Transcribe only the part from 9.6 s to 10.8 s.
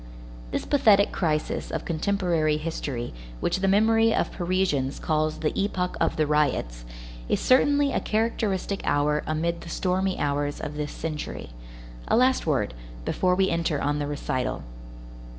the stormy hours of